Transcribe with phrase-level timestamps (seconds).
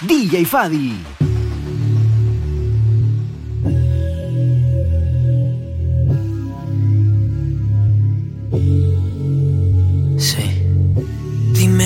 [0.00, 1.14] DJ Fadi.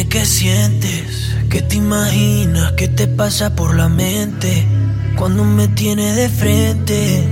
[0.09, 4.67] qué sientes, qué te imaginas, qué te pasa por la mente
[5.17, 7.29] cuando me tienes de frente.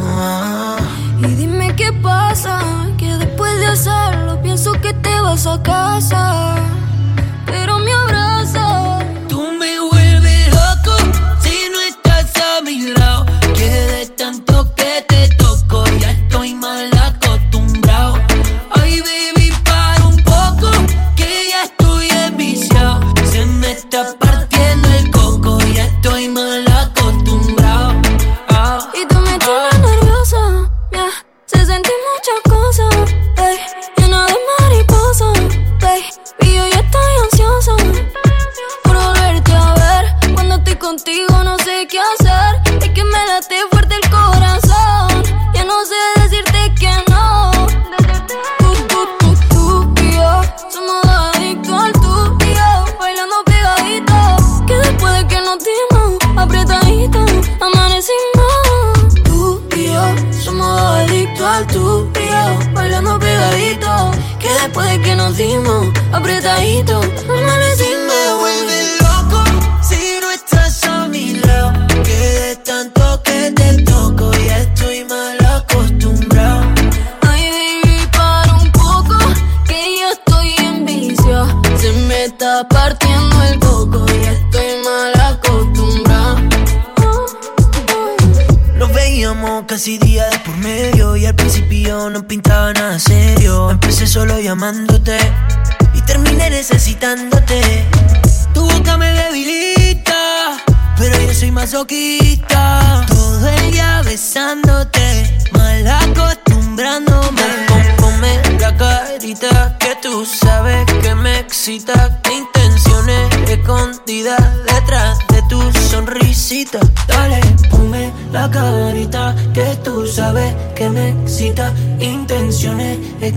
[0.00, 0.78] Ah.
[1.20, 2.60] Y dime qué pasa,
[2.98, 6.56] que después de hacerlo pienso que te vas a casa.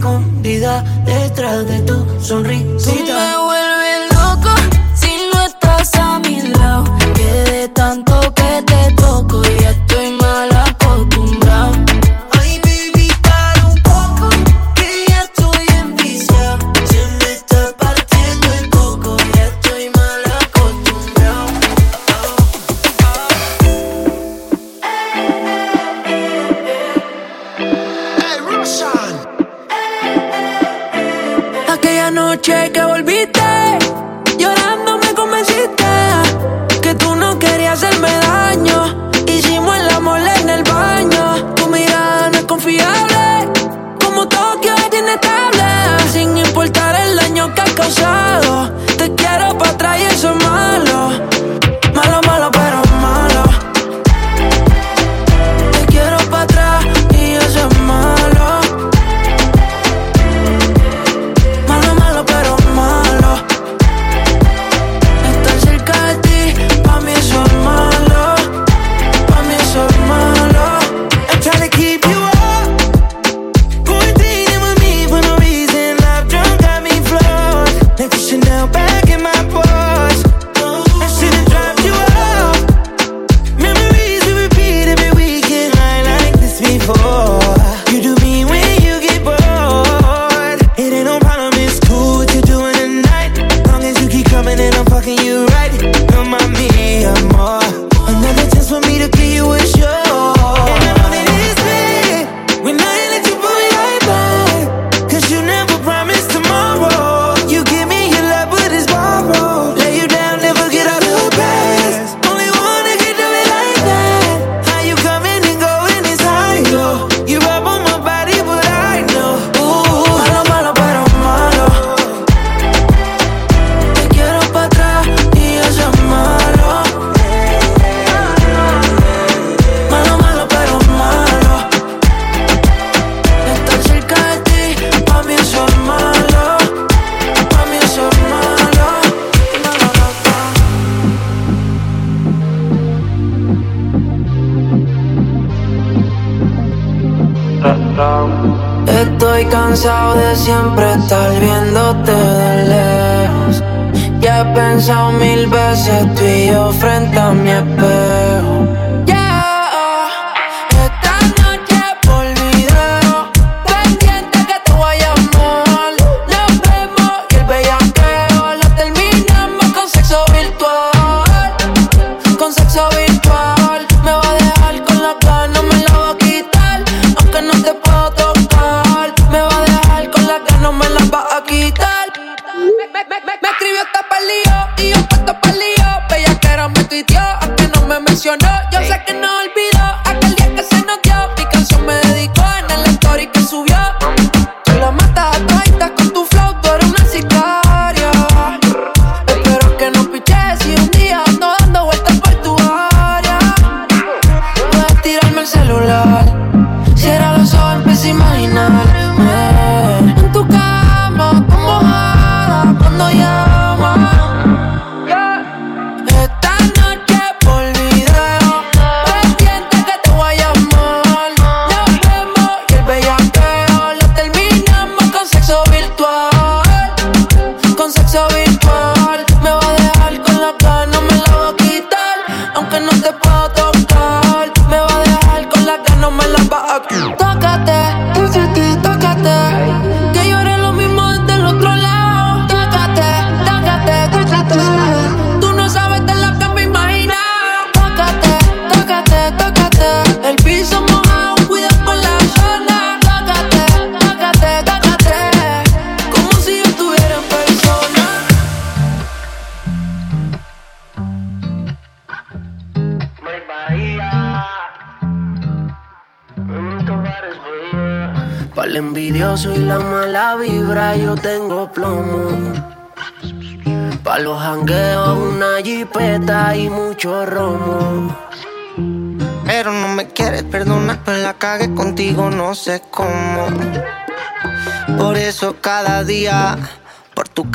[0.01, 0.34] come
[32.47, 33.44] noche que volviste.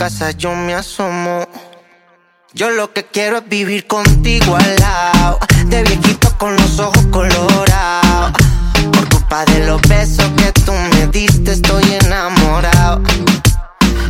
[0.00, 1.47] Casa yo me asomo.
[2.55, 7.61] Yo lo que quiero es vivir contigo al lado, de viejito con los ojos colorados
[9.47, 13.00] de los besos que tú me diste, estoy enamorado.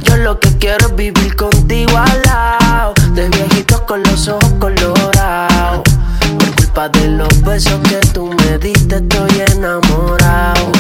[0.03, 2.95] Yo lo que quiero es vivir contigo al lado.
[3.13, 5.83] De viejitos con los ojos colorados.
[6.39, 10.73] Por culpa de los besos que tú me diste, estoy enamorado.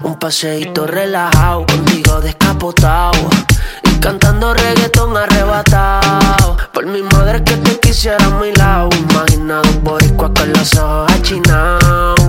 [0.00, 3.28] Un paseíto relajado, contigo descapotado.
[4.04, 6.58] Cantando reggaetón arrebatado.
[6.74, 8.90] Por mi madre que te quisiera a mi lado.
[9.10, 12.20] Imaginado boricua con los ojos achinados.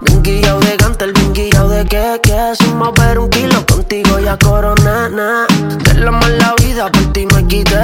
[0.00, 4.36] Bien guillado de el bien guillado de que, que Sin mover un kilo contigo ya
[4.36, 5.46] coronana
[5.84, 7.82] De la vida por ti me quité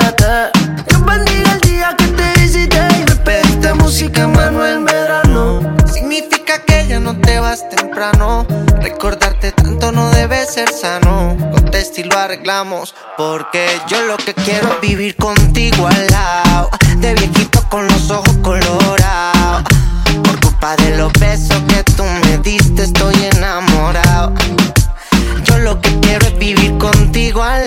[0.89, 3.08] Dios bendiga el día que te hiciste
[3.69, 5.61] Pediste música Manuel Medrano.
[5.93, 8.47] Significa que ya no te vas temprano.
[8.81, 11.37] Recordarte tanto no debe ser sano.
[11.53, 16.71] Contesta y lo arreglamos Porque yo lo que quiero es vivir contigo al lado.
[16.97, 19.65] De viejito con los ojos colorados.
[20.61, 24.33] Pa' de los besos que tú me diste, estoy enamorado.
[25.45, 27.58] Yo lo que quiero es vivir contigo al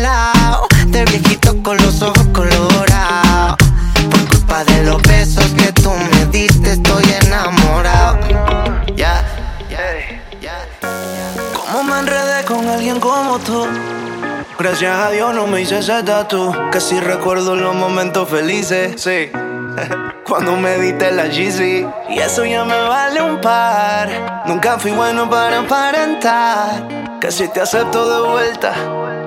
[14.60, 16.54] Gracias a Dios no me hice ese tatu.
[16.70, 19.02] Casi recuerdo los momentos felices.
[19.02, 19.32] Sí.
[20.28, 24.10] Cuando me diste la GC Y eso ya me vale un par
[24.46, 28.74] Nunca fui bueno para aparentar Que si te acepto de vuelta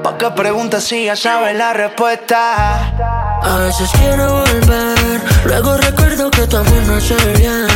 [0.03, 2.95] ¿Pa' qué preguntas si ya sabes la respuesta?
[3.43, 7.67] A veces quiero volver Luego recuerdo que tu amor no hace bien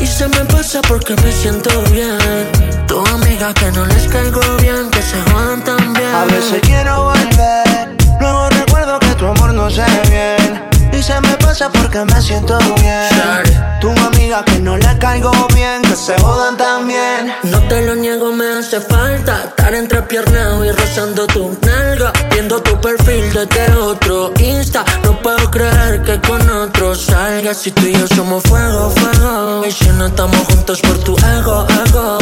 [0.00, 4.90] Y se me pasa porque me siento bien Tu amiga que no les caigo bien
[4.90, 6.14] Que se jodan también.
[6.14, 10.71] A veces quiero volver Luego recuerdo que tu amor no hace bien
[11.02, 13.80] se me pasa porque me siento bien.
[13.80, 17.34] Tu amiga que no le caigo bien, que se jodan también.
[17.42, 22.12] No te lo niego, me hace falta estar entre piernas y rozando tu nalga.
[22.30, 24.84] Viendo tu perfil desde otro Insta.
[25.02, 27.56] No puedo creer que con otro salgas.
[27.56, 29.64] Si tú y yo somos fuego, fuego.
[29.66, 32.18] Y si no estamos juntos por tu ego, ego.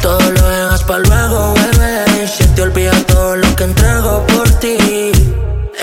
[0.00, 2.24] Todo lo dejas para luego, bebé.
[2.24, 5.15] Y se te olvida todo lo que entrego por ti.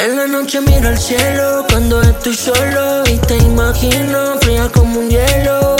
[0.03, 5.09] En la noche miro al cielo cuando estoy solo y te imagino fría como un
[5.09, 5.77] hielo.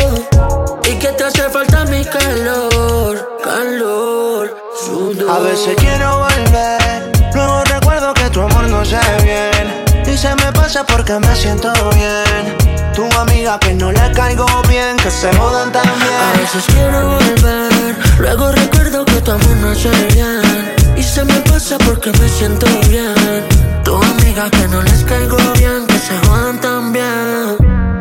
[0.90, 5.30] Y que te hace falta mi calor, calor, sudor.
[5.30, 10.06] A veces quiero volver, luego recuerdo que tu amor no sé bien.
[10.08, 12.58] Y se me pasa porque me siento bien.
[12.96, 16.14] Tu amiga que no le caigo bien, que se jodan también.
[16.34, 20.74] A veces quiero volver, luego recuerdo que tu amor no es bien.
[20.96, 23.53] Y se me pasa porque me siento bien.
[23.84, 27.58] Tu amiga que no les caigo bien, que se jodan también.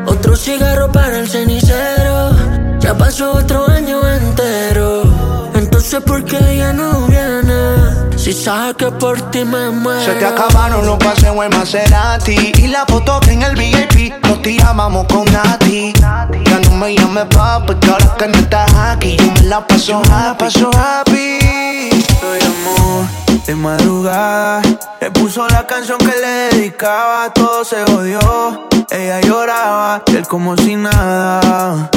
[0.07, 2.31] Otro cigarro para el cenicero,
[2.79, 5.03] ya pasó otro año entero.
[5.55, 8.13] Entonces, ¿por qué ella no viene?
[8.17, 10.05] Si sabes que por ti me muero.
[10.05, 14.41] Se te acabaron los paseos en Maserati Y la foto que en el VIP Nos
[14.43, 19.33] tirábamos con Nati Ya no me llames papi Que ahora que no estás aquí Yo
[19.33, 24.63] me la paso happy, paso happy Soy amor de madrugada
[25.01, 30.77] Le puso la canción que le dedicaba Todo se odió Ella lloraba él como si
[30.77, 31.91] nada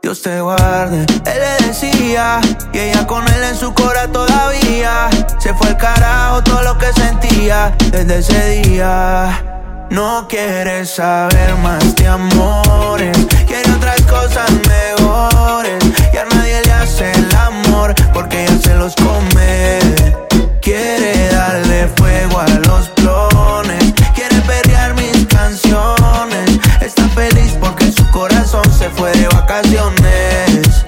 [0.00, 1.04] Dios te guarde.
[1.26, 2.40] Él le decía,
[2.72, 5.10] y ella con él en su cora todavía.
[5.38, 9.86] Se fue el carajo todo lo que sentía desde ese día.
[9.90, 15.84] No quiere saber más de amores, quiere otras cosas mejores.
[16.14, 20.27] Y a nadie le hace el amor porque ella se los come.
[20.68, 23.82] Quiere darle fuego a los clones,
[24.14, 26.60] quiere perrear mis canciones.
[26.82, 30.84] Está feliz porque su corazón se fue de vacaciones.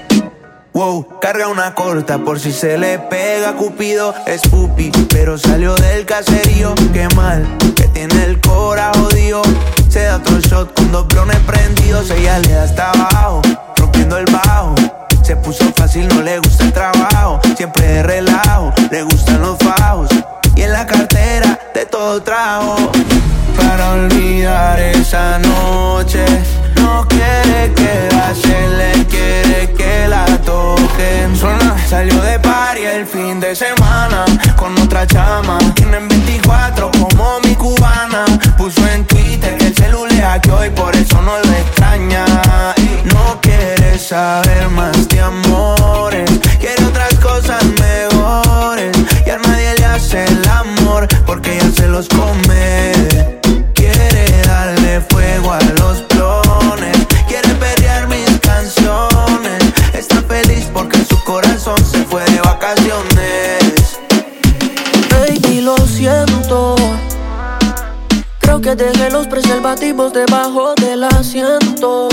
[0.73, 3.53] Wow, carga una corta por si se le pega.
[3.53, 6.75] Cupido es pupi, pero salió del caserío.
[6.93, 7.43] Qué mal,
[7.75, 9.41] que tiene el cora jodido
[9.89, 12.11] Se da otro shot con dos blones prendidos.
[12.11, 13.41] Ella le da hasta abajo,
[13.77, 14.75] rompiendo el bajo.
[15.23, 16.90] Se puso fácil, no le gusta el trabajo
[17.55, 20.09] Siempre de relajo, le gustan los fajos.
[20.55, 22.75] Y en la cartera de todo trajo.
[23.55, 26.25] Para olvidar esa noche
[26.81, 31.35] No quiere quedarse, le quiere que la toquen.
[31.35, 35.57] Suena, salió de party el fin de semana Con otra chama.
[35.75, 38.25] Tienen 24 como mi cubana.
[38.57, 42.25] Puso en Twitter que el celular que hoy por eso no lo extraña.
[43.13, 46.29] No quiere saber más de amores.
[46.59, 48.91] Quiere otras cosas mejores.
[49.25, 52.91] Y a nadie le hace el amor Porque ella se los come.
[53.73, 56.10] Quiere darle fuego a los
[68.75, 72.07] que dejé los preservativos debajo del asiento.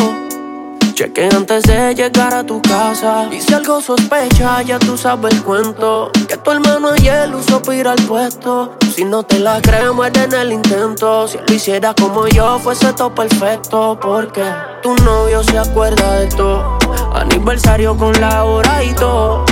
[0.95, 3.29] Cheque antes de llegar a tu casa.
[3.31, 6.11] Y si algo sospecha, ya tú sabes el cuento.
[6.27, 8.77] Que tu hermano ayer usó para al puesto.
[8.95, 11.29] Si no te la crees, muere en el intento.
[11.29, 13.99] Si lo hiciera como yo, fuese todo perfecto.
[14.01, 14.43] Porque
[14.83, 16.79] tu novio se acuerda de todo.
[17.15, 19.45] Aniversario con la hora y todo.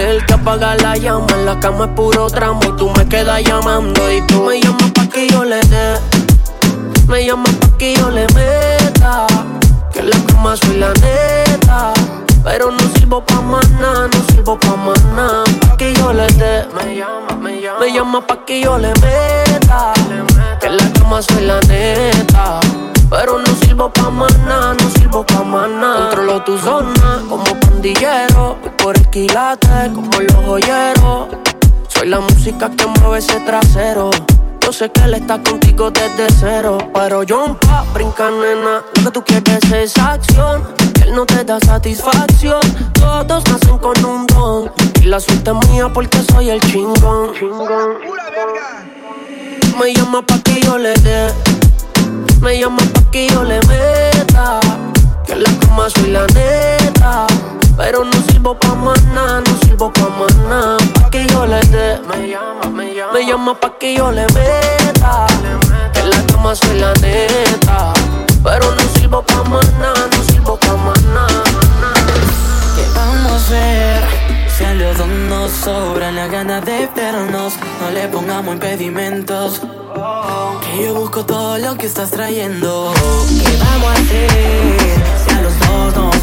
[0.00, 3.42] El que apaga la llama en la cama es puro tramo y tú me quedas
[3.42, 6.25] llamando y tú me llamas pa' que yo le dé.
[7.08, 9.26] Me llamas pa' que yo le meta.
[9.92, 11.92] Que la cama soy la neta.
[12.42, 14.76] Pero no sirvo pa' nada, no sirvo pa'
[15.14, 15.44] nada.
[15.60, 16.66] Pa' que yo le dé.
[16.74, 17.78] Me llama, me llama.
[17.80, 19.92] Me llama pa' que yo le meta.
[20.60, 22.60] Que la cama soy la neta.
[23.08, 26.08] Pero no sirvo pa' nada, no sirvo pa' nada.
[26.08, 28.56] Controlo tu zona como pandillero.
[28.62, 31.28] Voy por el quilate como los joyeros.
[31.86, 34.10] Soy la música que mueve ese trasero.
[34.66, 36.78] Yo sé que él está contigo desde cero.
[36.92, 38.82] Pero yo pa' brincar, nena.
[38.96, 40.64] Lo que tú quieres es acción.
[41.04, 42.60] Él no te da satisfacción.
[42.94, 44.72] Todos nacen con un don.
[45.00, 47.30] Y la suerte es mía porque soy el chingón.
[49.78, 51.32] Me llama pa' que yo le dé.
[52.40, 54.58] Me llama pa' que yo le meta.
[55.24, 57.28] Que la cama soy la neta.
[57.76, 58.74] Pero no sirvo pa'
[59.12, 60.08] nada, no sirvo pa'
[60.48, 60.78] nada.
[60.94, 62.00] Pa' que yo le dé.
[62.08, 63.12] Me llama, me llama.
[63.12, 65.26] Me llama pa' que yo le meta.
[65.92, 67.92] Que en la cama soy la neta.
[68.42, 69.44] Pero no sirvo pa'
[69.78, 70.76] nada, no sirvo pa'
[71.14, 71.44] nada.
[72.74, 74.04] ¿Qué vamos a hacer?
[74.56, 79.60] Si a los dos nos sobran las ganas de vernos, no le pongamos impedimentos.
[80.62, 82.92] Que yo busco todo lo que estás trayendo.
[83.28, 84.30] ¿Qué vamos a hacer?
[85.26, 85.65] Si a los dos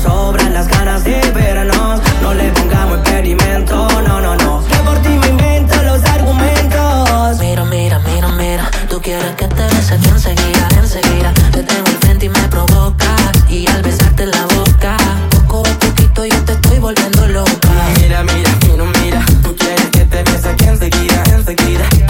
[0.04, 3.88] sobran las ganas de vernos, no le pongamos impedimento.
[4.08, 4.64] No, no, no.
[4.68, 7.40] Que por ti me invento los argumentos.
[7.40, 8.70] Mira, mira, mira, mira.
[8.90, 11.34] Tú quieres que te bese enseguida, enseguida.
[11.52, 13.32] Te tengo al frente y me provocas.
[13.50, 14.98] Y al besarte la boca,
[15.30, 17.70] poco a poquito yo te estoy volviendo loca.
[18.00, 19.26] Mira, mira, mira, mira.
[19.42, 22.03] Tú quieres que te bese aquí enseguida, enseguida.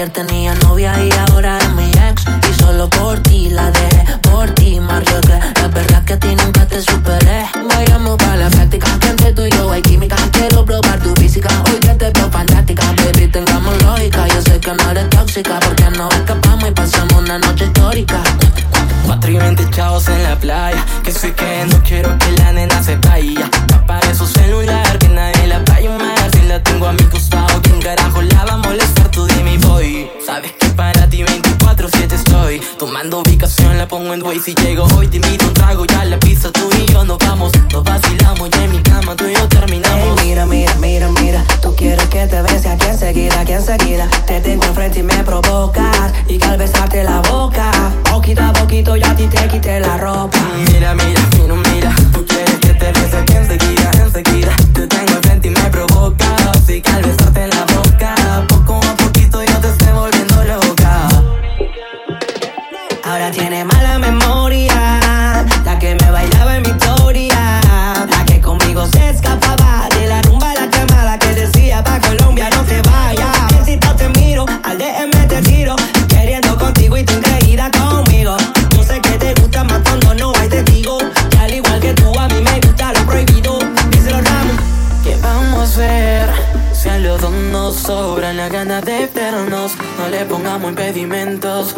[0.00, 2.24] Ayer tenía novia y ahora es mi ex.
[2.50, 5.38] Y solo por ti la dejé, por ti me arriesgué.
[5.60, 7.44] La verdad es que a ti nunca te superé.
[7.68, 10.16] Vayamos para la práctica, que entre tú y yo hay química.
[10.32, 12.82] Quiero probar tu física, hoy que te veo fantástica.
[12.96, 15.60] Baby, tengamos lógica, yo sé que no eres tóxica.
[15.60, 18.22] Porque no escapamos y pasamos una noche histórica
[19.10, 22.94] Cuatro y chavos en la playa, que soy que no quiero que la nena se
[22.94, 23.50] vaya.
[23.74, 26.30] Apague su celular, que nadie la vaya a mar.
[26.32, 29.10] Si la tengo a mi costado, ¿quién carajo la va a molestar?
[29.10, 30.08] Tú dime voy.
[30.24, 32.60] Sabes que para ti 24-7 estoy.
[32.78, 34.38] Tomando ubicación, la pongo en way.
[34.38, 37.50] Si llego hoy, te invito un trago, ya la pista tú y yo nos vamos.
[37.72, 40.22] Nos vacilamos, ya en mi cama tú y yo terminamos.
[40.22, 41.44] mira, mira, mira, mira.
[41.60, 44.08] Tú quieres que te bese aquí enseguida, aquí enseguida.
[44.26, 46.12] Te tengo enfrente y me provocas.
[46.28, 47.72] Y que al besarte la boca,
[48.08, 50.38] poquito a poquito ya a ti te quité la ropa.
[50.72, 51.94] Mira, mira, mira, mira.
[52.12, 54.52] Tú quieres que te bese aquí enseguida, enseguida.
[54.74, 56.68] Te tengo enfrente y me provocas.
[56.68, 58.14] Y que al besarte la boca,
[58.48, 61.08] poco a poquito yo te estoy volviendo loca.
[63.04, 67.60] Ahora tiene mala memoria, la que me bailaba en mi historia,
[68.08, 69.49] la que conmigo se escapaba
[88.84, 91.74] de vernos, no le pongamos impedimentos.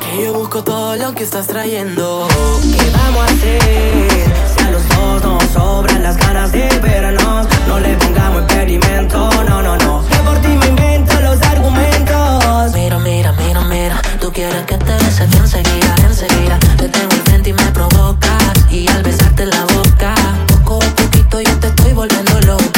[0.00, 2.26] Que yo busco todo lo que estás trayendo.
[2.62, 4.08] ¿Qué vamos a hacer?
[4.54, 9.62] Si a los dos nos sobran las ganas de vernos, no le pongamos experimento, no,
[9.62, 10.04] no, no.
[10.08, 12.72] Que por ti me invento los argumentos.
[12.74, 14.02] Mira, mira, mira, mira.
[14.20, 16.58] Tú quieres que te bese enseguida, enseguida.
[16.76, 18.54] Te tengo enfrente y me provocas.
[18.70, 20.14] Y al besarte la boca,
[20.46, 22.77] poco a poquito yo te estoy volviendo loca.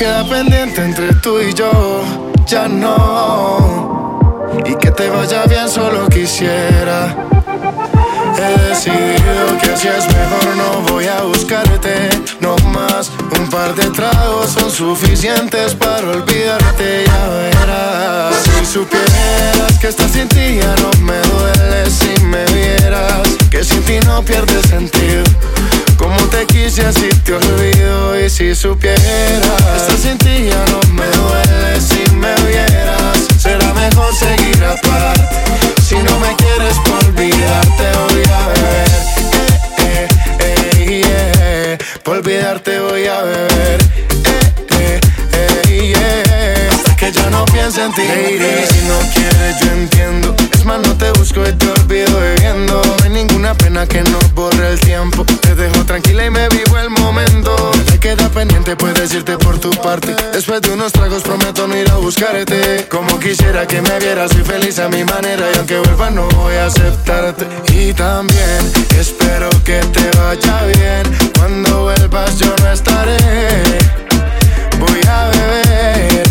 [0.00, 2.02] Queda pendiente entre tú y yo.
[2.46, 4.48] Ya no.
[4.64, 7.14] Y que te vaya bien, solo quisiera.
[8.38, 12.08] He decidido que así es mejor, no voy a buscarte,
[12.40, 13.12] no más.
[13.38, 18.36] Un par de tragos son suficientes para olvidarte, ya verás.
[18.42, 23.82] Si supieras que estás sin ti ya no me duele si me vieras, que sin
[23.82, 25.24] ti no pierde sentido.
[26.00, 28.98] Como te quise así te olvido y si supieras
[29.76, 35.36] estás sin ti ya no me duele si me vieras, será mejor seguir aparte.
[35.86, 38.90] Si no me quieres por olvidarte voy a beber
[39.78, 40.08] eh,
[40.40, 42.00] eh, eh, yeah.
[42.02, 43.80] Por olvidarte voy a beber
[44.24, 44.40] eh,
[44.78, 45.00] eh,
[45.34, 46.74] eh, yeah.
[46.74, 50.94] Hasta que ya no piense en ti Lady, si no quieres yo entiendo Más no
[50.94, 55.24] te busco y te olvido bebiendo No hay ninguna pena que nos borre el tiempo.
[55.40, 57.54] Te dejo tranquila y me vivo el momento.
[57.86, 60.14] Te queda pendiente puedes irte por tu parte.
[60.32, 62.86] Después de unos tragos prometo no ir a buscarte.
[62.90, 65.46] Como quisiera que me vieras soy feliz a mi manera.
[65.54, 67.46] Y aunque vuelva no voy a aceptarte.
[67.72, 71.32] Y también espero que te vaya bien.
[71.38, 73.16] Cuando vuelvas yo no estaré.
[74.78, 76.28] Voy a beber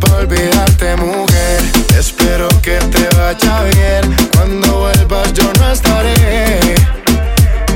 [0.00, 4.16] por olvidarte mujer Espero que te vaya bien.
[4.34, 6.14] Cuando vuelvas yo no estaré.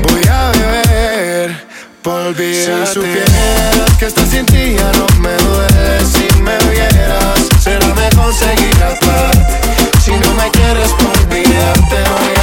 [0.01, 1.55] Voy a beber
[2.01, 6.05] por olvidarte Si supieras que estás sin ti ya no me duele.
[6.05, 12.34] Si me vieras será mejor seguir aparte Si no me quieres por olvidarte voy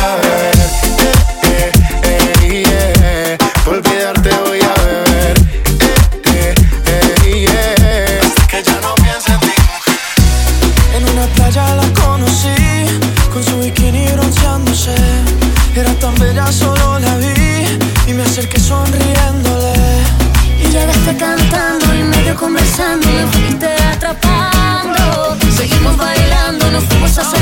[22.37, 25.37] conversando, me fuiste atrapando.
[25.57, 27.42] Seguimos bailando, nos fuimos acercando.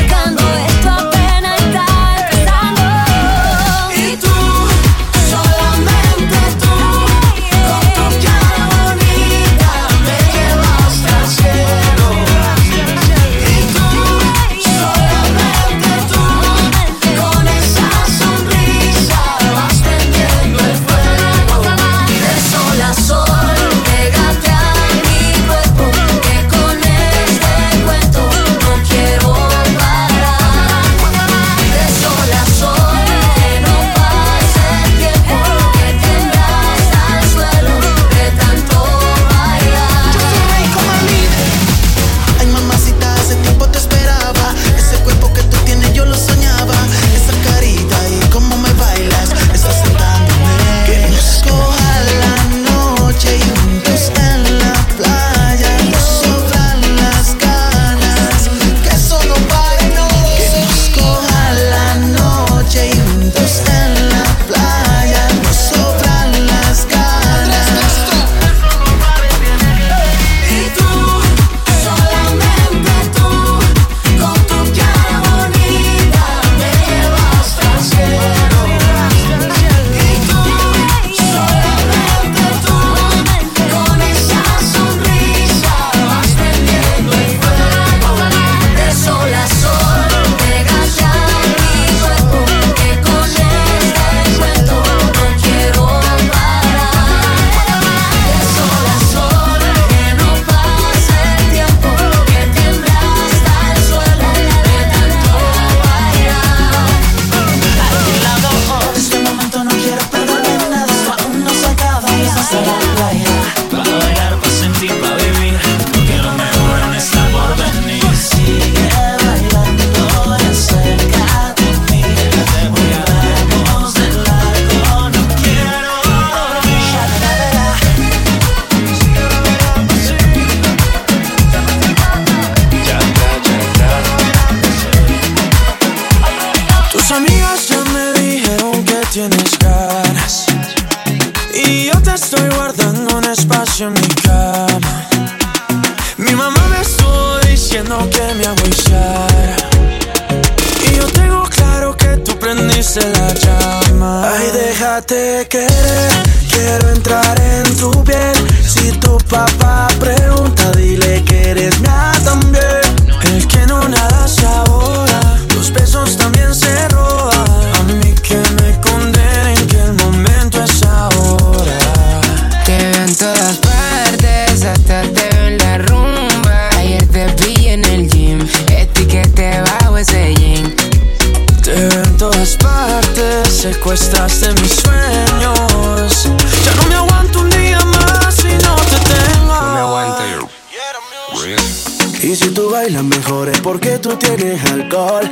[192.91, 195.31] soy la mejor es porque tú tienes alcohol.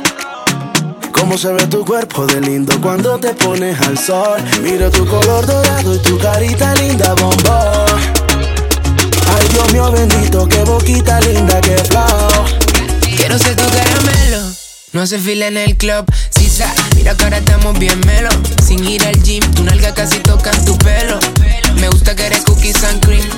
[1.12, 4.40] Cómo se ve tu cuerpo de lindo cuando te pones al sol.
[4.62, 8.00] Mira tu color dorado y tu carita linda, bombón.
[9.34, 12.44] Ay, Dios mío bendito, qué boquita linda, qué flow.
[13.16, 14.52] Quiero ser tu caramelo.
[14.92, 16.72] No hace fila en el club, sisa.
[16.96, 18.30] Mira que ahora estamos bien melo.
[18.64, 21.18] Sin ir al gym, tu nalga casi toca tu pelo.
[21.80, 23.28] Me gusta que eres cookies and cream.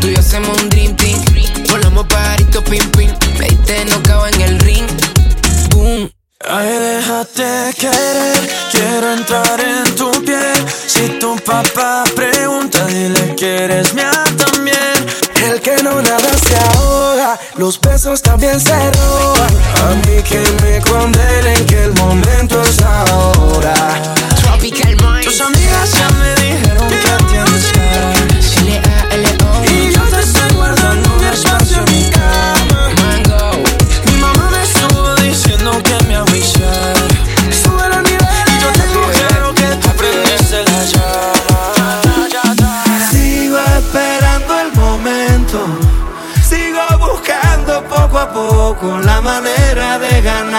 [0.00, 1.51] Tú y yo hacemos un dream team.
[1.72, 3.10] Volamos pajarito, pim, pim.
[3.38, 4.86] Me diste no cago en el ring.
[6.44, 10.66] Ay, déjate querer, quiero entrar en tu piel.
[10.86, 15.06] Si tu papá pregunta, dile que eres mía también.
[15.42, 19.54] El que no nada se ahoga, los besos también se roban.
[19.82, 23.74] A mí que me condenen que el momento es ahora.
[24.42, 25.01] Tropical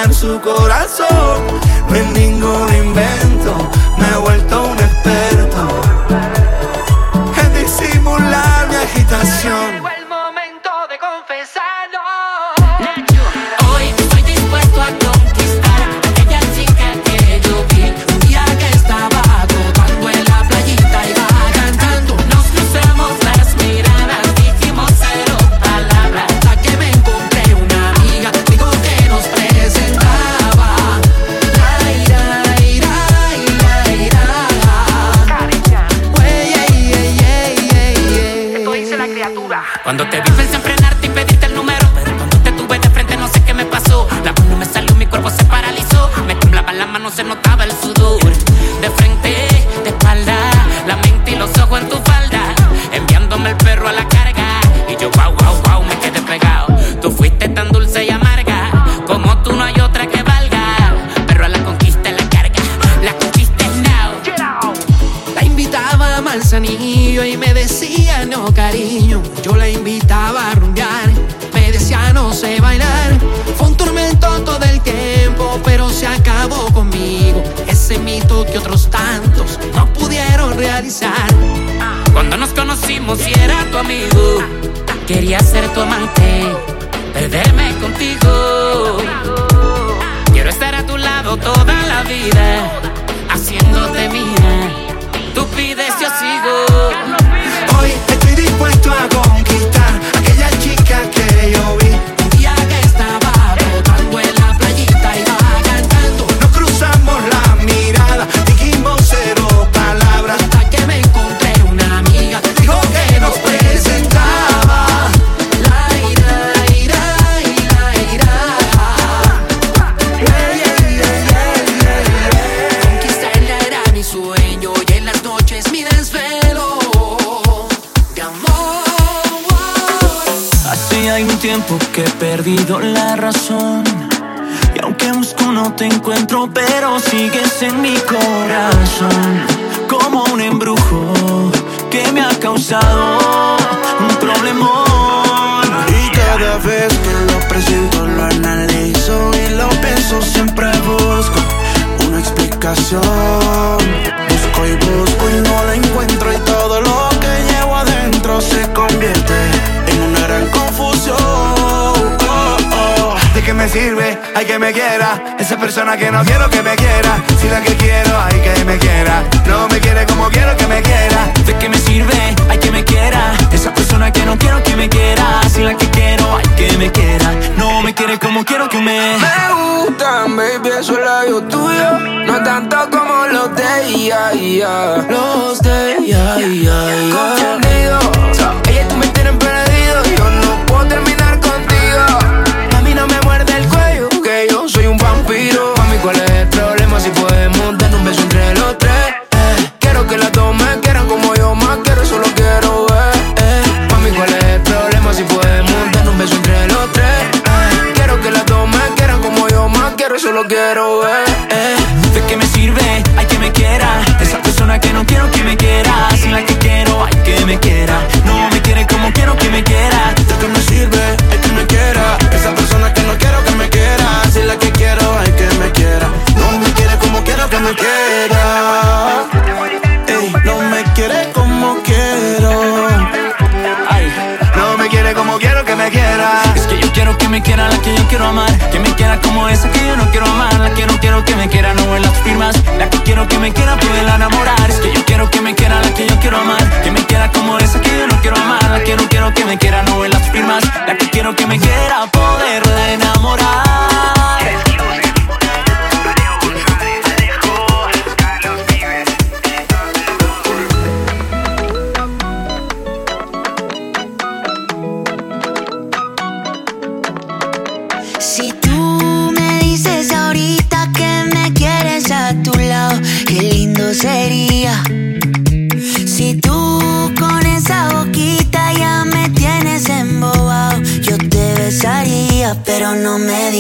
[0.03, 1.43] en su corazón.
[1.89, 3.69] No es ningún invento
[82.73, 84.39] conocimos y era tu amigo.
[85.07, 86.43] Quería ser tu amante,
[87.13, 88.97] perderme contigo.
[90.31, 92.62] Quiero estar a tu lado toda la vida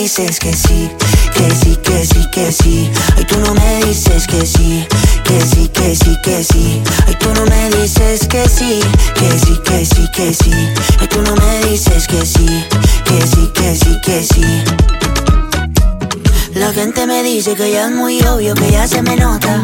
[0.03, 0.89] dices que sí,
[1.33, 2.91] que sí, que sí, que sí.
[3.15, 4.85] Ay, tú no me dices que sí,
[5.23, 6.83] que sí, que sí, que sí.
[7.07, 8.81] Ay, tú no me dices que sí,
[9.15, 10.51] que sí, que sí, que sí.
[10.99, 12.65] Ay, tú no me dices que sí,
[13.05, 14.63] que sí, que sí, que sí.
[16.53, 19.63] La gente me dice que ya es muy obvio, que ya se me nota.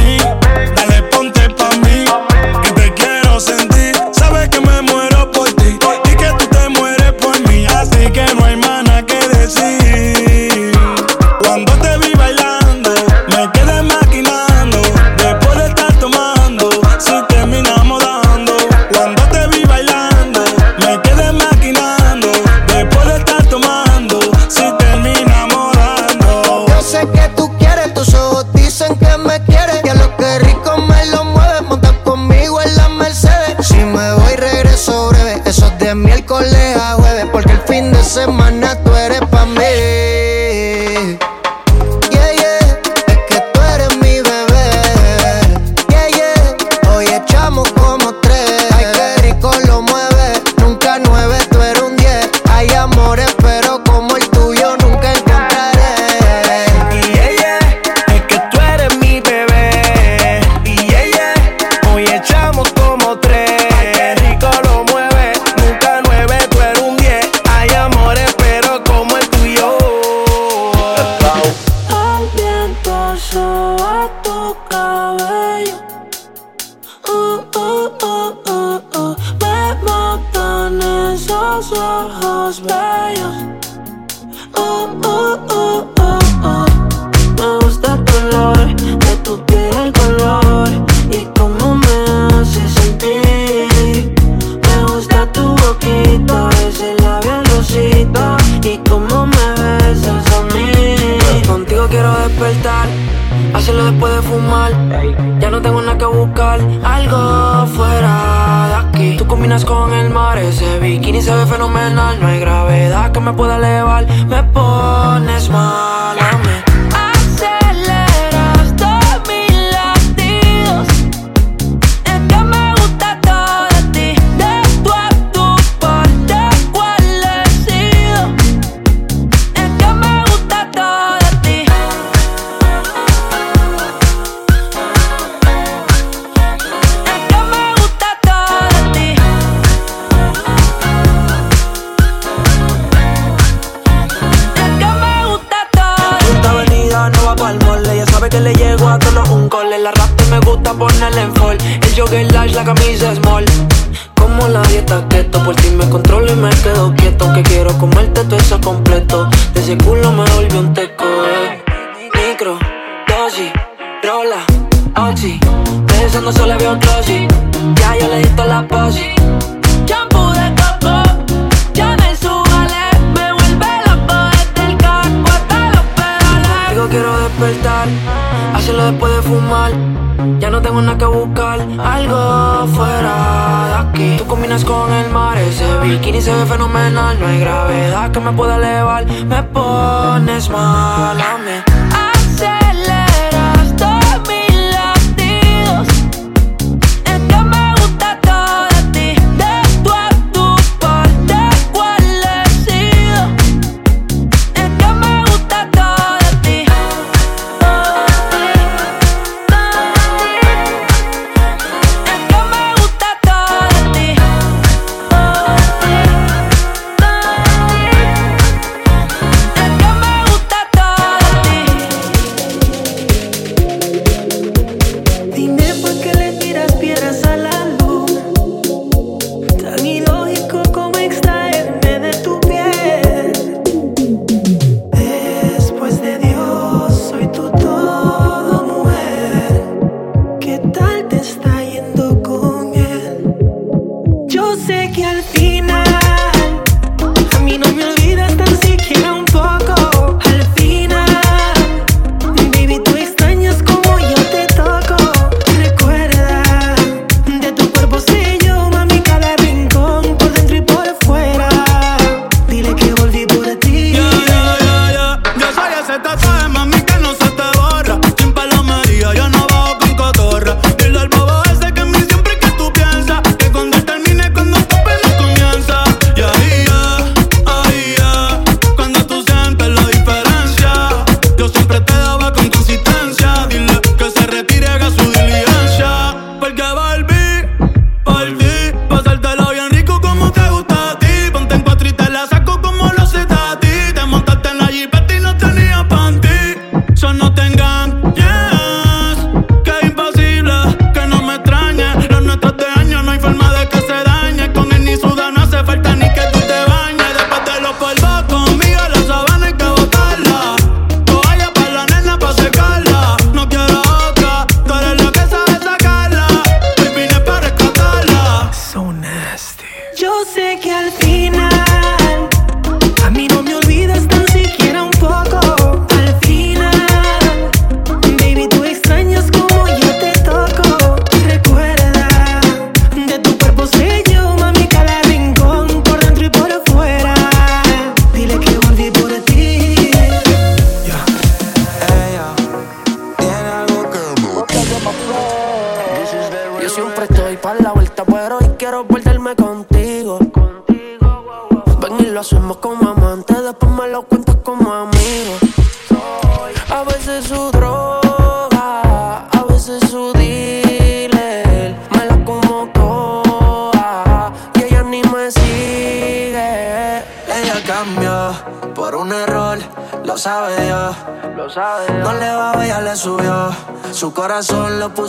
[36.11, 39.10] Miércoles a jueves, porque el fin de semana tú eres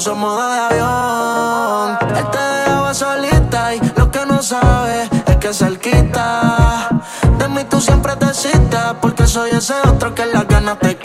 [0.03, 1.97] uso modo de avión.
[2.01, 6.89] Este Él te dejaba solita y lo que no sabes es que cerquita.
[7.39, 10.97] De mí tú siempre te citas porque soy ese otro que las ganas te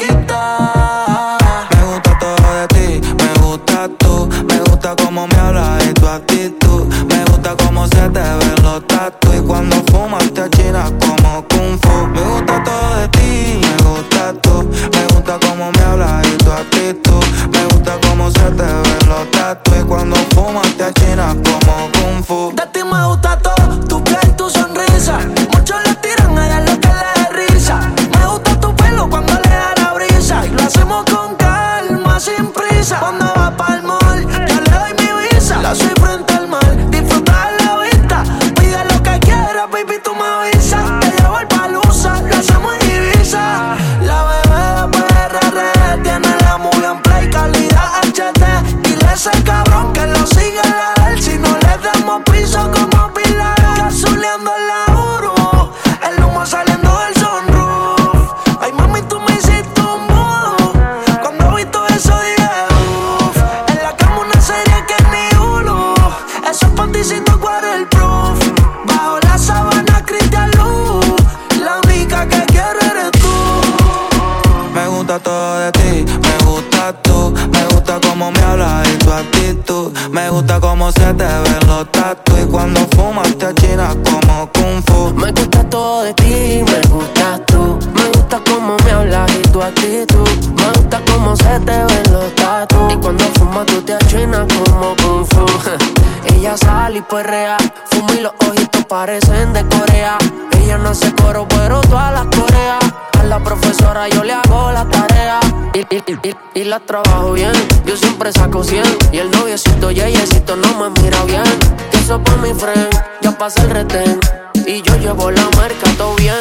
[106.68, 107.54] y, y la trabajo bien.
[107.86, 111.44] Yo siempre saco 100 y el noviecito yeyecito no me mira bien.
[111.92, 112.90] Que eso por mi friend,
[113.22, 114.20] ya pasa el retén
[114.66, 116.36] y yo llevo la marca todo bien.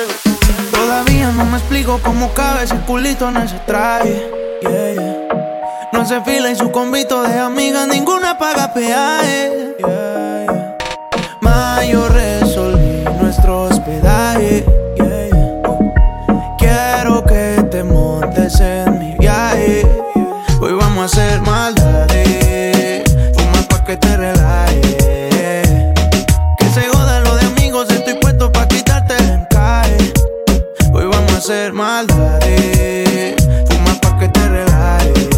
[0.71, 4.31] Todavía no me explico cómo cabe ese culito en ese traje.
[4.63, 5.29] Yeah.
[5.93, 9.77] No se fila y su convito de amigas, ninguna paga peaje.
[9.79, 10.77] Yeah, yeah.
[11.41, 14.86] Mayo resolví nuestro hospedaje.
[21.07, 23.05] Hacer maldades.
[23.35, 25.69] Fuma pa' que te relajes.
[26.59, 30.13] Que se joda lo de amigos, estoy puesto pa' quitarte el encaje.
[30.93, 33.37] Hoy vamos a hacer maldades.
[33.69, 35.29] Fuma pa' que te relajes.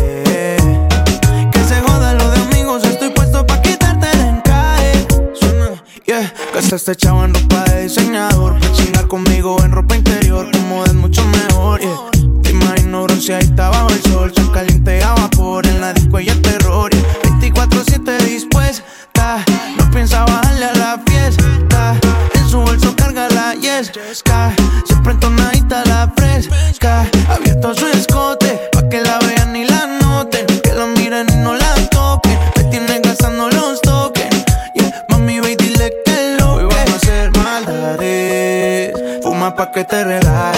[1.53, 5.07] Que se joda lo de amigos, estoy puesto pa' quitarte el encaje.
[5.39, 5.71] Suena,
[6.07, 6.33] yeah.
[6.55, 8.59] Gastaste chavo en ropa de diseñador.
[8.59, 10.51] Pa' chingar conmigo en ropa interior.
[10.51, 12.18] Como es mucho mejor, yeah.
[12.49, 14.33] Te imagino bronceadita bajo el sol.
[14.35, 16.91] Son caliente a vapor en la disco y el terror.
[16.91, 17.03] yeah.
[17.39, 19.45] 24-7 dispuesta.
[19.77, 21.95] No piensa bajarle a la fiesta.
[22.33, 24.55] En su bolso carga la yesca.
[24.87, 27.07] Siempre entonadita la fresca.
[27.29, 28.59] Abierto su escote.
[28.73, 30.47] Pa' que la vean y la noten.
[30.47, 32.39] Que la miren y no la toquen.
[32.57, 34.31] Me tienen gastando los toques.
[34.75, 38.95] Yeah, mami, ve y dile que lo Hoy vamos a hacer maldades.
[39.23, 40.58] Fuma pa' que te relajes.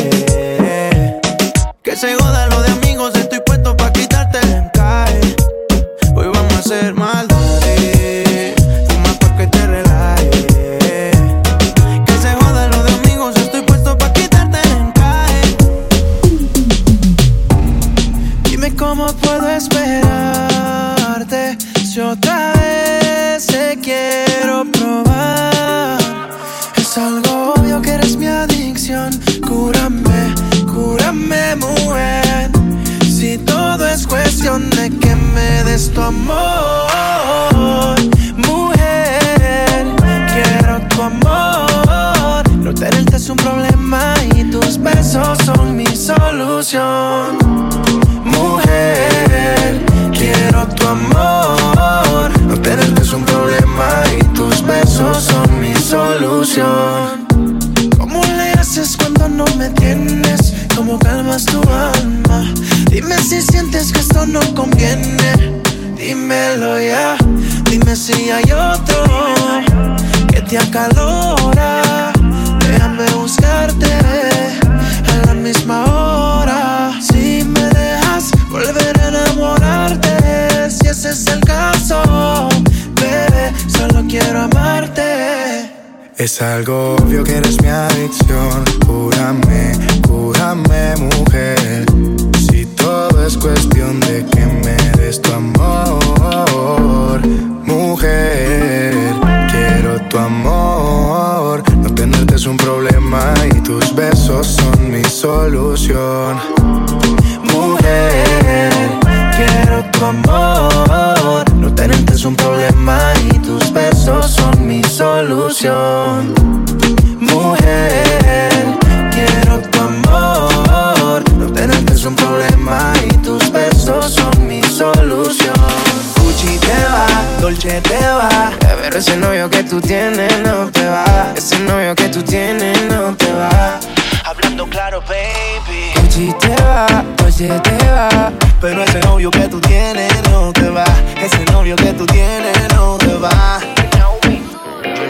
[135.66, 136.34] Baby.
[136.38, 138.32] Te va, Dolce te va.
[138.60, 140.84] Pero ese novio que tú tienes no te va.
[141.16, 143.60] Ese novio que tú tienes no te va.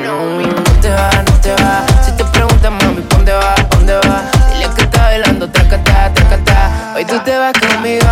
[0.05, 1.85] No te va, no te va.
[2.05, 3.55] Si te preguntas, mami, ¿dónde va?
[3.71, 4.23] ¿Dónde va?
[4.53, 6.93] Dile que está bailando, tracata, tracata.
[6.97, 8.07] Hoy tú te vas conmigo,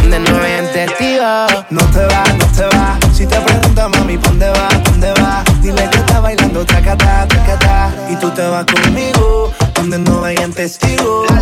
[0.00, 1.64] donde no hayan testigos.
[1.70, 2.98] No te va, no te va.
[3.12, 4.68] Si te preguntas, mami, ¿dónde va?
[4.84, 5.42] ¿Dónde va?
[5.60, 7.90] Dile que está bailando tracata, tracata.
[8.10, 11.33] Y tú te vas conmigo, donde no hayan testigos.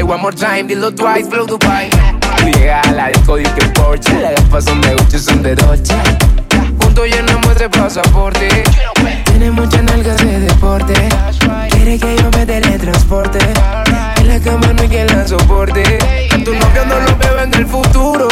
[0.00, 1.90] One more time, dilo twice, blow Dubai.
[2.38, 4.20] Tú llegas a la disco, que Porsche.
[4.20, 5.94] Las gafas son de Gucci, son de Dolce.
[6.80, 8.64] Juntos llenamos de pasaporte.
[9.26, 10.94] Tiene muchas nalgas de deporte.
[11.70, 13.38] Quiere que yo me teletransporte.
[14.16, 15.98] En la cama no hay quien la soporte.
[16.30, 18.28] A tu novio no lo veo en el futuro,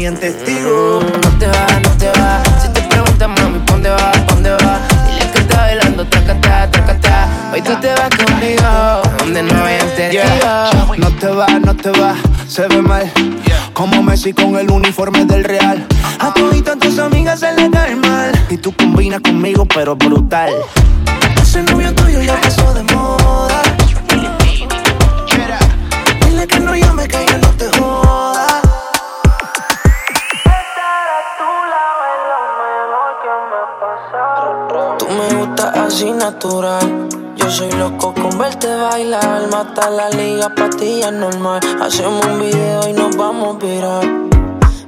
[0.00, 2.62] No te vas, no te vas.
[2.62, 4.26] Si te preguntas, mami, ¿dónde vas?
[4.28, 4.80] ¿Dónde vas?
[5.06, 7.28] Dile que está bailando, tracata, tracata.
[7.52, 10.96] Hoy tú te vas conmigo, donde no habían testigos.
[10.96, 12.16] No te vas, no te vas,
[12.48, 13.12] se ve mal.
[13.74, 15.86] Como Messi con el uniforme del Real.
[16.18, 18.32] A tu y tus amigas se le cae mal.
[18.48, 20.50] Y tú combinas conmigo, pero brutal.
[21.42, 23.62] Ese novio tuyo ya pasó de moda.
[26.24, 28.09] Dile que no llame, que yo no te jodo.
[35.90, 37.08] Así natural.
[37.36, 39.48] Yo soy loco con verte bailar.
[39.50, 41.60] Mata la liga, patilla normal.
[41.82, 44.04] Hacemos un video y nos vamos a virar.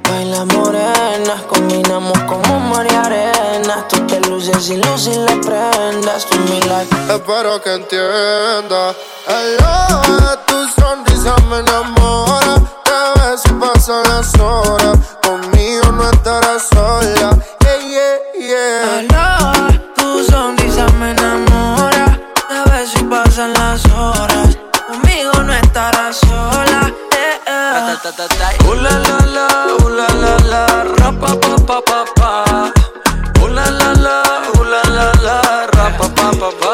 [0.09, 3.85] Baila morenas, combinamos como María Arena.
[3.89, 6.25] Tú te luces y luces le prendas.
[6.25, 6.95] Tú mi life.
[7.09, 8.95] Espero que entienda.
[9.27, 12.55] Hello, tu sonrisa me enamora.
[12.85, 14.97] Te ves y pasan las horas.
[36.31, 36.73] Pa pa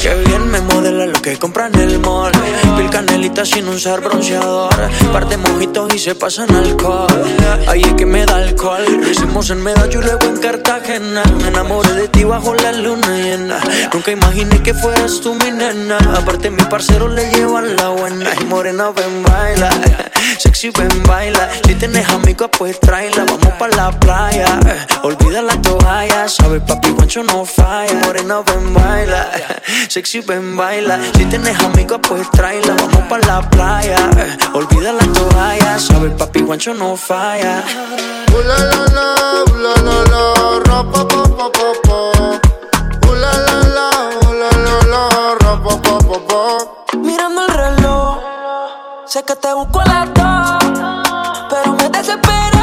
[0.00, 2.32] Qué bien me modela lo que compra en el mall.
[2.76, 4.74] Pil canelita sin usar bronceador.
[5.12, 7.06] Par de mojitos y se pasan alcohol.
[7.68, 8.84] Ahí es que me da alcohol.
[9.00, 11.22] Lo hicimos en Medallo y luego en Cartagena.
[11.42, 13.58] Me enamoré de ti bajo la luna llena.
[13.92, 15.96] Nunca imaginé que fueras tú mi nena.
[16.16, 18.30] Aparte, mi parcero le llevan la buena.
[18.38, 19.70] Y morena, ven, baila.
[20.38, 21.48] Sexy, ven, baila.
[21.66, 23.24] Si tienes amigos, pues tráela.
[23.24, 24.60] Vamos pa' la playa.
[25.02, 26.28] Olvida la toalla.
[26.28, 27.94] Sabe, papi, Juancho no falla.
[28.04, 28.97] Morena, ven, baila.
[29.88, 30.98] Sexy, ven, baila.
[31.14, 32.74] Si tienes amigos, pues tráela.
[32.74, 33.96] Vamos pa' la playa.
[34.52, 35.78] Olvida la toalla.
[35.78, 37.62] Sabe, papi, Juancho no falla.
[38.30, 39.06] Uh la la la,
[39.46, 39.74] uh la
[40.12, 40.22] la
[40.66, 41.98] ra pa pa pa pa pa.
[43.08, 43.88] Uh la la la,
[44.26, 44.50] uh la
[44.92, 45.02] la
[45.42, 46.42] ra pa pa pa pa.
[46.98, 48.18] Mirando el reloj.
[49.06, 50.64] Sé que te busco a las dos.
[51.50, 52.57] Pero me desespera.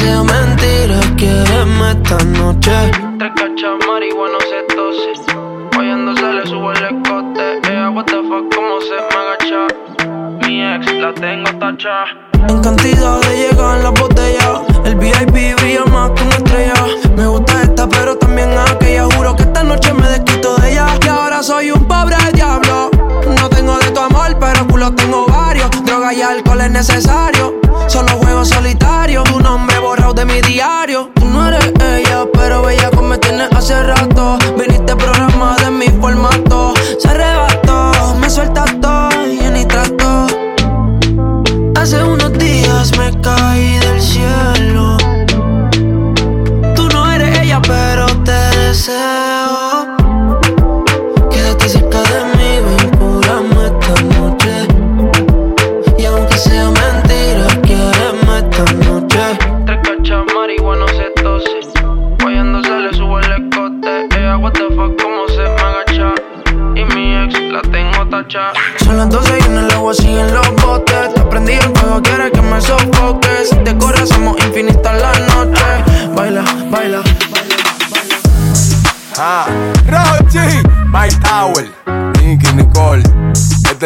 [0.00, 0.37] Y aunque
[48.88, 49.17] answer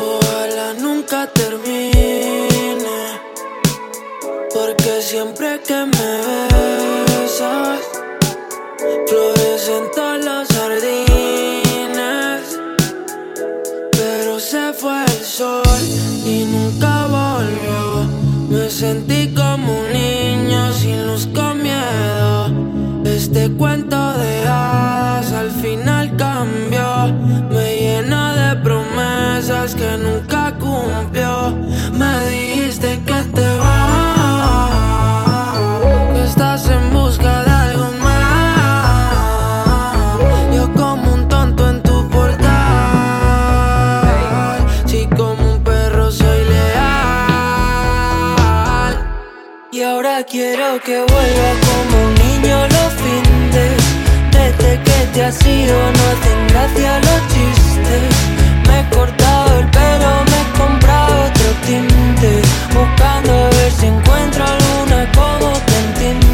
[0.00, 3.00] ojalá nunca termine.
[4.52, 6.10] Porque siempre que me
[7.08, 7.80] besas,
[9.06, 12.42] florecen todas las jardines.
[13.92, 15.82] Pero se fue el sol
[16.24, 18.08] y nunca volvió.
[18.48, 22.50] Me sentí como un niño sin luz con miedo.
[23.04, 27.39] Este cuento de hadas al final cambió.
[29.60, 31.54] Que nunca cumplió.
[31.92, 34.70] Me dijiste que te vas,
[36.14, 38.16] que estás en busca de algo más.
[40.54, 42.48] Yo como un tonto en tu portal.
[44.86, 46.96] Si como un perro soy leal.
[49.72, 53.76] Y ahora quiero que vuelva como un niño los findes.
[54.32, 58.30] Desde que te has ido no hacen gracia los chistes.
[58.80, 62.42] He cortado el pelo, me he comprado otro tinte.
[62.72, 66.29] Buscando a ver si encuentro alguna como te entiende.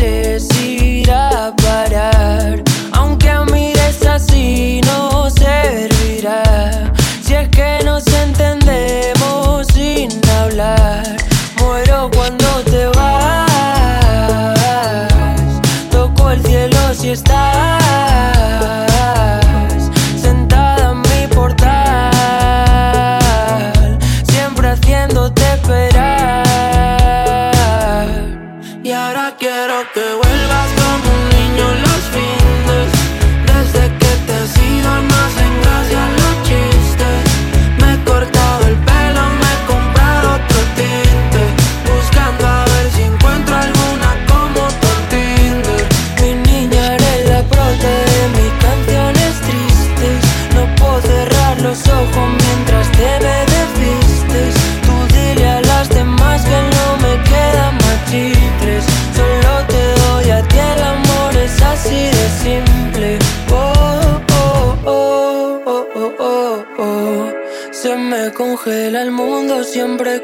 [0.00, 0.49] Dónde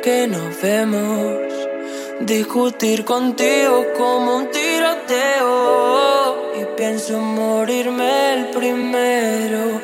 [0.07, 1.34] que nos vemos.
[2.20, 5.48] Discutir contigo como un tiroteo.
[6.61, 9.80] Y pienso morirme el primero.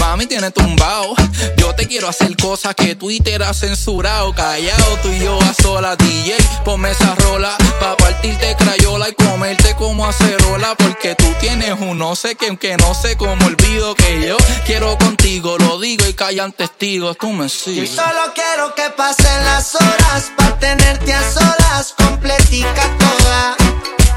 [0.00, 1.14] Mami tiene tumbao.
[1.56, 4.32] Yo te quiero hacer cosas que Twitter ha censurado.
[4.34, 6.36] Callado, tú y yo a sola, DJ.
[6.64, 10.74] Ponme esa rola, pa' partirte crayola y comerte como acerola.
[10.76, 14.36] Porque tú tienes un no sé que, no sé cómo olvido que yo
[14.66, 15.56] quiero contigo.
[15.58, 17.90] Lo digo y callan testigos, tú me Yo sigues.
[17.90, 23.56] solo quiero que pasen las horas pa' tenerte a solas, completica toda.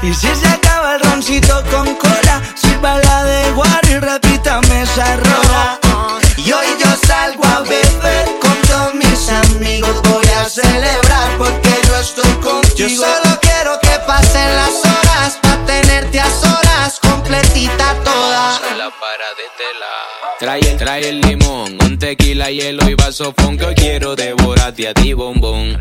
[0.00, 5.16] Y si se acaba el roncito con cola Sirva la de guaro y repítame esa
[5.16, 5.80] rola
[6.36, 10.00] Y hoy yo salgo a beber con todos mis amigos.
[10.02, 12.76] Voy a celebrar porque yo estoy contigo.
[12.76, 18.60] Yo solo quiero que pasen las horas pa' tenerte a solas, completita toda.
[20.38, 24.94] Trae el, trae el limón, un tequila, hielo y vaso que hoy quiero devorarte a
[24.94, 25.76] ti, bombón.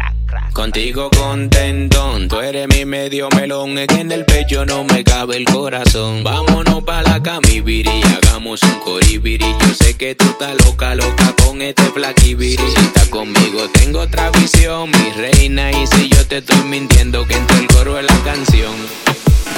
[0.54, 5.38] Contigo contentón, tú eres mi medio melón, es que en el pecho no me cabe
[5.38, 6.24] el corazón.
[6.24, 7.20] Vámonos pa' la
[7.64, 9.46] viri, hagamos un coribiri.
[9.60, 12.64] Yo sé que tú estás loca, loca con este flaquibiri.
[12.76, 17.36] Si estás conmigo tengo otra visión, mi reina, y si yo te estoy mintiendo que
[17.36, 18.74] entre el coro es la canción.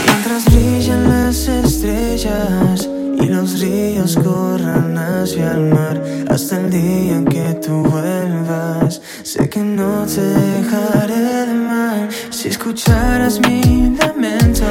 [0.05, 2.89] Mientras brillan las estrellas
[3.21, 9.01] y los ríos corran hacia el mar hasta el día en que tú vuelvas.
[9.23, 14.65] Sé que no te dejaré de mal si escucharas mi lamento.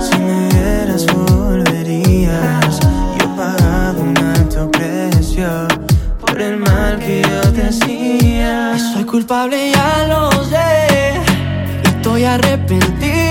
[0.00, 2.80] Si me vieras volverías.
[3.18, 5.68] Yo he pagado un alto precio
[6.20, 8.78] por el mal que yo te hacía.
[8.94, 11.20] Soy culpable, ya lo sé.
[11.84, 13.25] Y estoy arrepentido,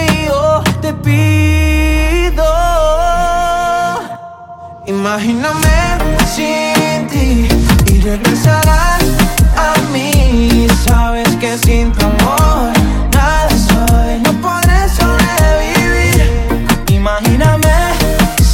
[0.85, 2.45] te pido.
[4.85, 5.77] Imagíname
[6.35, 7.47] sin ti
[7.91, 9.03] y regresarás
[9.57, 10.67] a mí.
[10.85, 12.71] Sabes que sin tu amor
[13.13, 16.23] nada soy, no podré sobrevivir.
[16.91, 17.77] Imagíname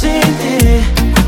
[0.00, 0.58] sin ti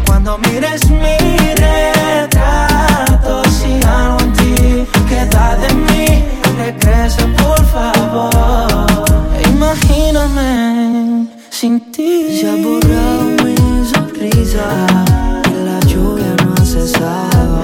[0.07, 1.19] cuando mires mi
[1.65, 3.43] retrato.
[3.57, 6.25] Si algo en ti queda de mí,
[6.57, 8.74] regresa por favor.
[9.75, 12.39] Imagíname sin ti.
[12.41, 13.57] Se ha borrado mi
[13.93, 14.87] sonrisa.
[15.51, 17.61] y La lluvia no ha cesado.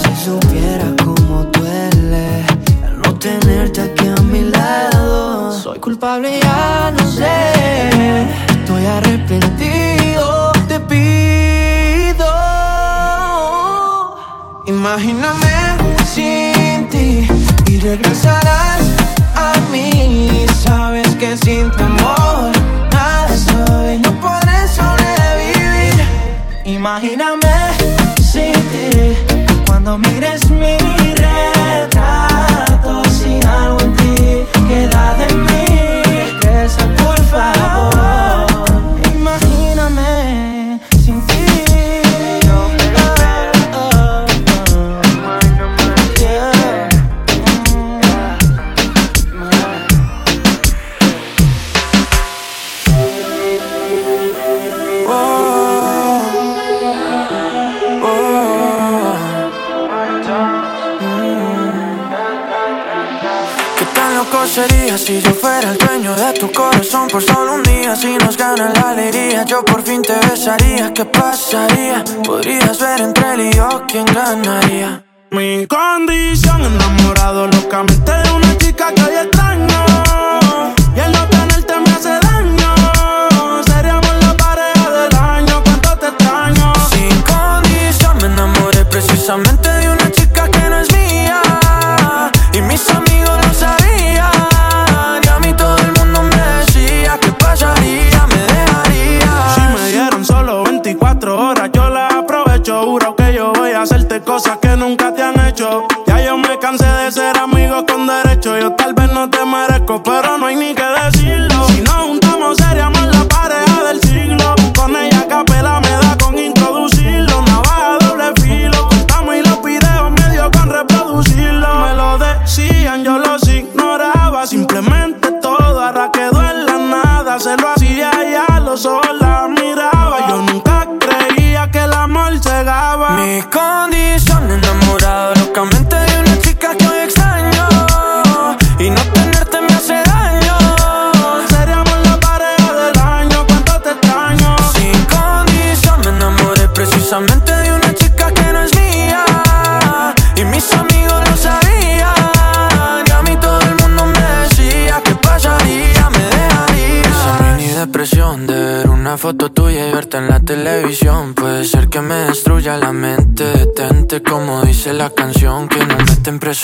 [0.00, 2.44] Si supiera cómo duele
[2.86, 5.50] el no tenerte aquí a mi lado.
[5.58, 7.50] Soy culpable, ya no sé.
[8.60, 12.30] Estoy arrepentido, te pido.
[14.66, 15.54] Imagíname
[16.14, 17.26] sin ti
[17.66, 17.80] y.
[18.14, 18.43] Sabes
[21.24, 22.52] que sin tu amor
[22.92, 25.96] nada soy, no podré sobrevivir.
[26.64, 27.56] Imagíname
[28.20, 29.16] sin ti
[29.66, 30.76] cuando mires mi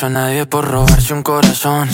[0.03, 1.88] a nadie por robarse un corazón.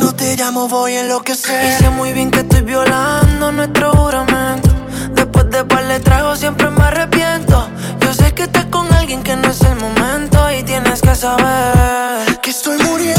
[0.00, 1.68] no te llamo voy en lo que sé.
[1.68, 4.68] Y sé muy bien que estoy violando nuestro juramento.
[5.14, 7.68] Después de par de siempre me arrepiento.
[8.00, 12.40] Yo sé que estás con alguien que no es el momento y tienes que saber
[12.40, 13.15] que estoy muriendo.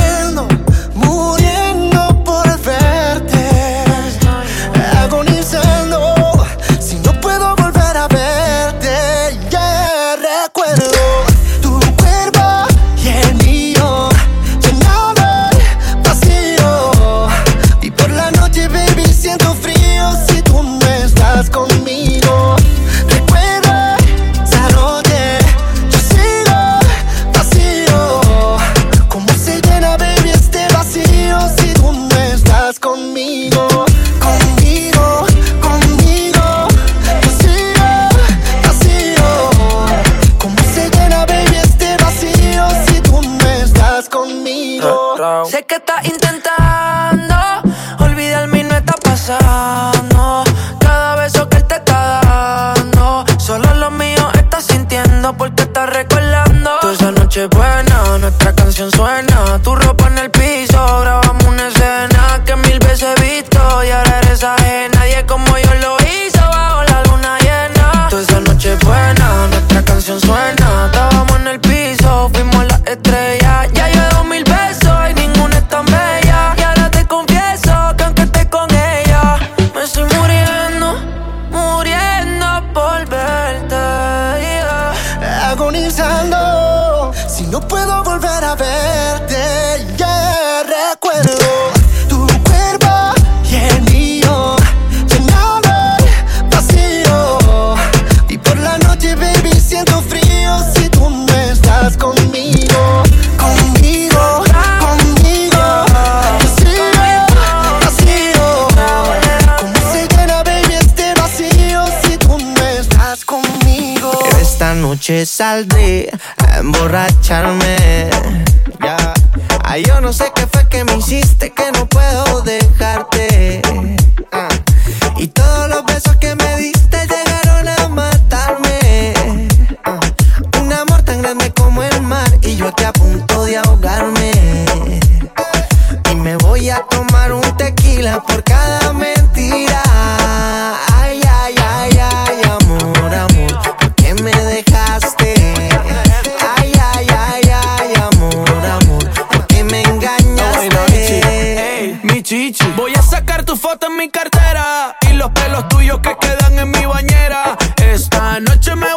[156.60, 157.58] en mi bañera.
[157.78, 158.97] Esta noche me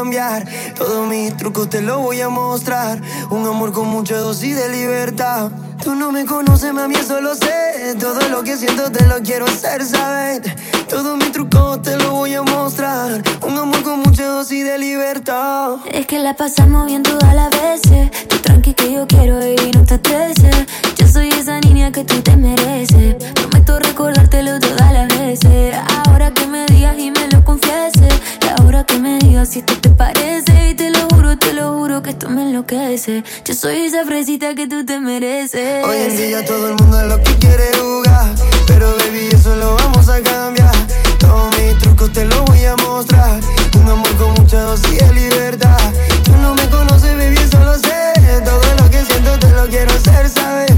[0.00, 0.48] Cambiar.
[0.78, 3.02] Todos mis trucos te lo voy a mostrar.
[3.28, 5.50] Un amor con mucha dosis de libertad.
[5.84, 7.94] Tú no me conoces, mami, eso lo sé.
[7.98, 10.40] Todo lo que siento te lo quiero hacer saber.
[10.88, 13.22] Todos mis trucos te lo voy a mostrar.
[13.42, 15.76] Un amor con mucha dosis de libertad.
[15.92, 18.10] Es que la pasamos bien todas las veces.
[18.26, 20.56] Tú tranqui que yo quiero y no te estreses.
[20.96, 23.16] Yo soy esa niña que tú te mereces.
[23.34, 25.76] Prometo recordártelo todas las veces.
[26.06, 28.14] Ahora que me digas y me lo confieses.
[28.58, 30.70] Ahora que me digas si esto te parece.
[30.70, 33.22] Y te lo juro, te lo juro que esto me enloquece.
[33.44, 35.84] Yo soy esa fresita que tú te mereces.
[35.86, 38.34] Hoy en día todo el mundo es lo que quiere jugar.
[38.66, 40.74] Pero baby, eso lo vamos a cambiar.
[41.18, 43.40] Todos mis trucos te los voy a mostrar.
[43.78, 45.78] Un amor con mucha dosis de libertad.
[46.24, 48.12] Tú no me conoces, baby, eso lo sé.
[48.44, 50.74] Todo lo que siento te lo quiero hacer saber.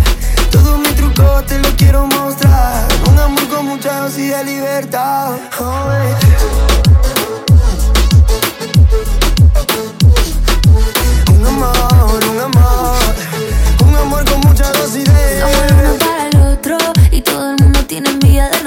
[0.51, 2.87] Todos mis trucos te los quiero mostrar.
[3.11, 5.37] Un amor con mucha dosis de libertad.
[5.61, 6.72] Oh,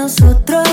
[0.05, 0.64] nosotros.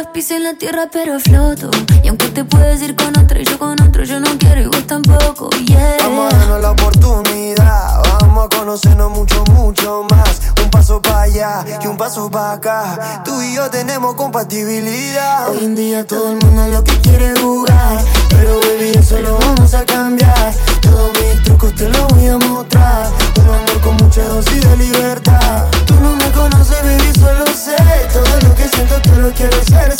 [0.00, 1.70] Los pies en la tierra pero floto.
[2.02, 4.64] Y aunque te puedes ir con otro y yo con otro, yo no quiero y
[4.64, 5.50] vos tampoco.
[5.50, 5.98] Yeah.
[6.00, 8.02] Vamos a darnos la oportunidad.
[8.22, 10.40] Vamos a conocernos mucho, mucho más.
[10.64, 13.22] Un paso para allá y un paso para acá.
[13.26, 15.50] Tú y yo tenemos compatibilidad.
[15.50, 18.02] Hoy en día todo el mundo es lo que quiere jugar.
[18.30, 20.54] Pero baby, eso lo vamos a cambiar.
[20.80, 23.10] Todos mis trucos te los voy a mostrar.
[23.36, 25.66] Un amor con mucha dosis de libertad.
[25.84, 27.76] Tú no me conoces, baby, solo sé.
[28.10, 29.99] Todo lo que siento te lo quiero hacer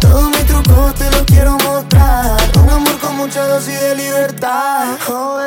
[0.00, 2.36] Todos mis trucos te los quiero mostrar.
[2.62, 4.96] Un amor con mucha dosis de libertad.
[5.08, 5.38] Oh.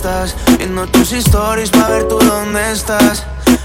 [0.00, 3.24] Contestas Viendo tus stories pa' ver tú dónde estás.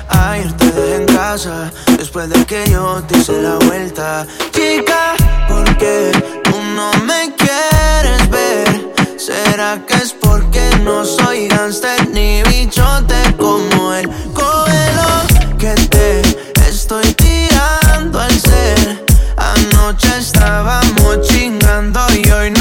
[0.10, 4.26] Ayer te dejé en casa Después de que yo te hice la vuelta.
[4.52, 5.16] Chica,
[5.48, 6.12] ¿por qué
[6.44, 8.94] tú no me quieres ver?
[9.18, 16.22] ¿Será que es porque no soy gangster ni bichote como el Cógelo que te
[16.68, 19.06] estoy tirando al ser
[19.38, 22.52] Anoche estábamos chingando y hoy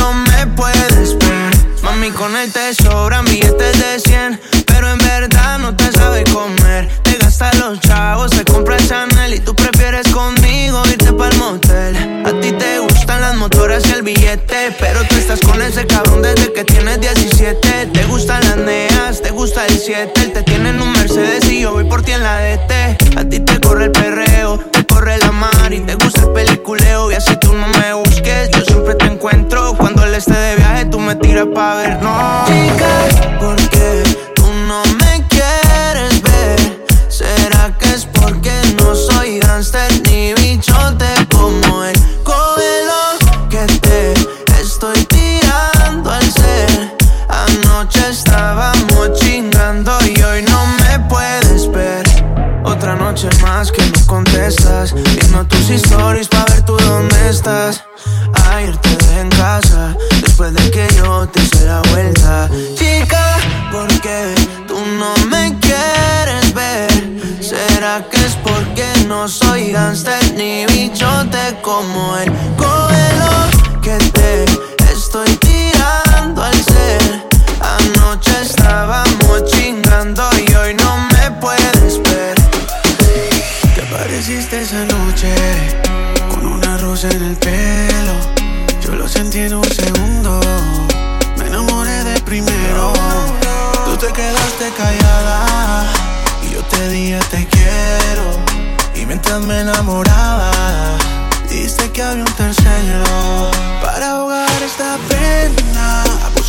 [2.05, 6.89] Mami, con él te sobran billetes de 100 Pero en verdad no te sabe comer.
[7.03, 11.97] Te gasta los chavos, te compra el Chanel Y tú prefieres conmigo irte pa'l motel.
[12.27, 16.21] A ti te gustan las motoras y el billete Pero tú estás con ese cabrón
[16.21, 20.71] desde que tienes 17 Te gustan las neas, te gusta el 7 Él te tiene
[20.71, 23.85] en un Mercedes y yo voy por ti en la DT A ti te corre
[23.87, 24.63] el perreo,
[24.95, 28.51] corre la mar Y te gusta el peliculeo y así tú no me busques.
[28.51, 32.45] Yo siempre te encuentro Cuando él esté de viaje tú me tiras pa' ver, no.
[32.47, 33.64] Chica, ¿por
[55.35, 57.83] Viendo tus stories pa' ver tú dónde estás
[58.53, 63.37] Ayer te dejé en casa Después de que yo te hice la vuelta Chica,
[63.73, 64.33] ¿por qué
[64.69, 66.89] tú no me quieres ver?
[67.41, 72.31] ¿Será que es porque no soy gangster ni bichote como él?
[72.57, 74.45] Cógelo que te
[74.93, 77.25] estoy tirando al ser
[77.61, 79.04] Anoche estábamos
[84.27, 85.35] ¿Qué pareciste esa noche?
[86.31, 88.15] Con una rosa en el pelo
[88.81, 90.41] Yo lo sentí en un segundo
[91.37, 92.95] Me enamoré de primero.
[93.85, 95.93] Tú te quedaste callada
[96.43, 98.25] Y yo te dije te quiero
[98.95, 100.51] Y mientras me enamoraba
[101.51, 103.51] Dijiste que había un tercero.
[103.83, 106.03] Para ahogar esta pena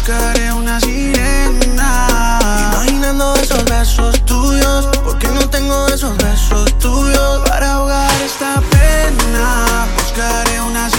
[0.06, 2.40] buscaré una sirena.
[2.74, 9.88] Imaginando esos besos tuyos, porque no tengo esos besos tuyos para ahogar esta pena.
[9.98, 10.95] Buscaré una sirena.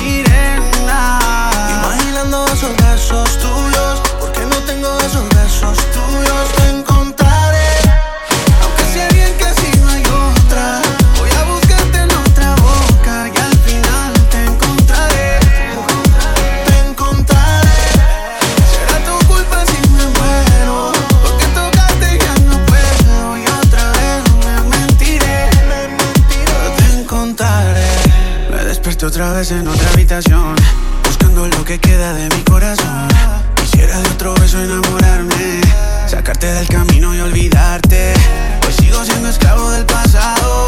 [29.17, 30.55] otra vez en otra habitación,
[31.03, 33.09] buscando lo que queda de mi corazón.
[33.55, 35.63] Quisiera de otro beso enamorarme,
[36.07, 38.13] sacarte del camino y olvidarte.
[38.61, 40.66] Pues sigo siendo esclavo del pasado.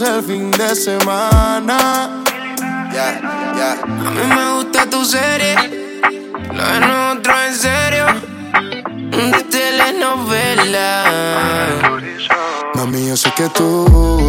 [0.00, 2.22] el fin de semana.
[3.76, 5.54] A mí me gusta tu serie,
[6.52, 8.06] lo de nosotros en serio,
[9.10, 11.04] de telenovela.
[12.74, 14.23] Mami, yo sé que tú